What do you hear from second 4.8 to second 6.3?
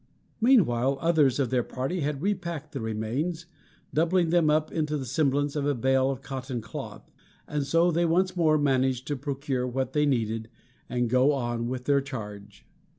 the semblance of a bale of